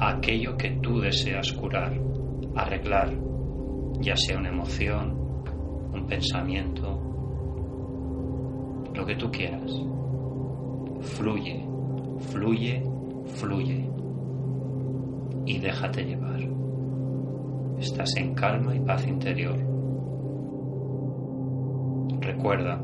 aquello 0.00 0.56
que 0.56 0.70
tú 0.82 0.98
deseas 0.98 1.52
curar, 1.52 1.92
arreglar, 2.56 3.33
ya 4.00 4.16
sea 4.16 4.38
una 4.38 4.48
emoción, 4.48 5.16
un 5.92 6.06
pensamiento, 6.06 7.00
lo 8.94 9.06
que 9.06 9.16
tú 9.16 9.30
quieras. 9.30 9.70
Fluye, 11.00 11.66
fluye, 12.30 12.82
fluye 13.26 13.90
y 15.46 15.58
déjate 15.58 16.04
llevar. 16.04 16.40
Estás 17.78 18.16
en 18.16 18.34
calma 18.34 18.74
y 18.74 18.80
paz 18.80 19.06
interior. 19.06 19.58
Recuerda, 22.20 22.80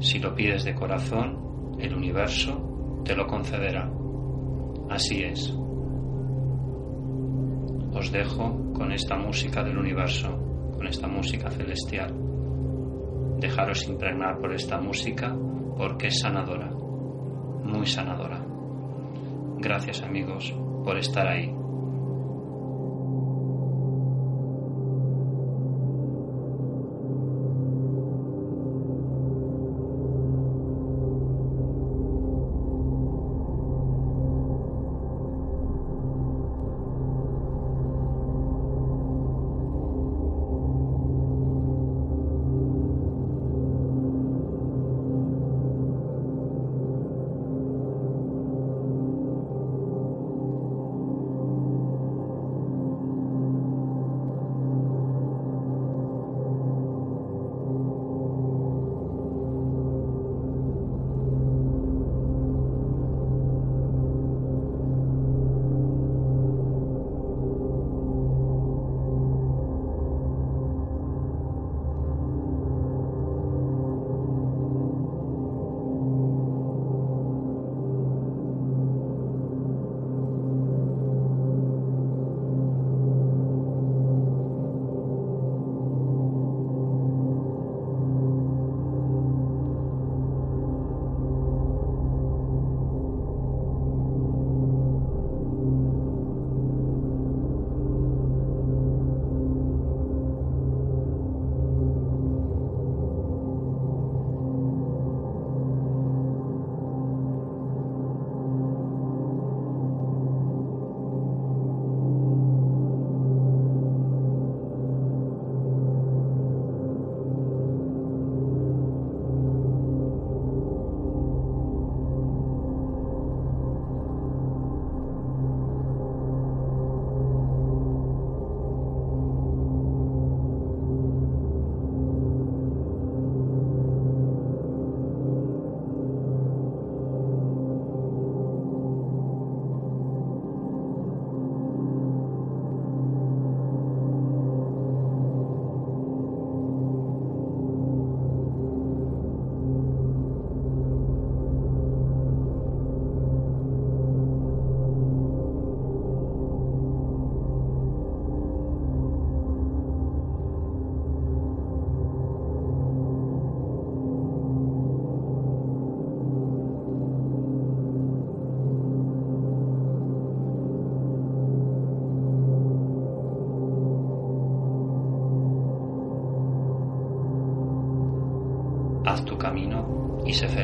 si 0.00 0.18
lo 0.18 0.34
pides 0.34 0.64
de 0.64 0.74
corazón, 0.74 1.76
el 1.78 1.94
universo 1.94 3.02
te 3.04 3.14
lo 3.14 3.26
concederá. 3.26 3.90
Así 4.90 5.22
es. 5.22 5.54
Os 8.00 8.10
dejo 8.10 8.72
con 8.72 8.92
esta 8.92 9.14
música 9.14 9.62
del 9.62 9.76
universo, 9.76 10.30
con 10.72 10.86
esta 10.86 11.06
música 11.06 11.50
celestial. 11.50 12.10
Dejaros 13.38 13.86
impregnar 13.88 14.38
por 14.38 14.54
esta 14.54 14.80
música 14.80 15.36
porque 15.76 16.06
es 16.06 16.18
sanadora, 16.18 16.70
muy 16.70 17.84
sanadora. 17.84 18.42
Gracias 19.58 20.00
amigos 20.00 20.50
por 20.82 20.96
estar 20.96 21.28
ahí. 21.28 21.59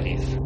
Y 0.07 0.46